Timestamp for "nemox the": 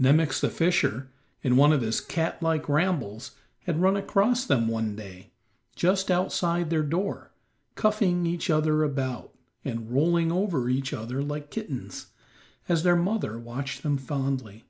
0.00-0.48